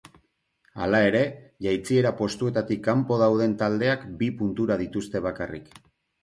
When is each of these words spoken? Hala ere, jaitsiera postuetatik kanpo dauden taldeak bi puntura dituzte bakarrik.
Hala 0.85 1.01
ere, 1.09 1.19
jaitsiera 1.65 2.11
postuetatik 2.21 2.81
kanpo 2.87 3.19
dauden 3.25 3.53
taldeak 3.61 4.09
bi 4.23 4.31
puntura 4.41 4.79
dituzte 4.83 5.23
bakarrik. 5.29 5.71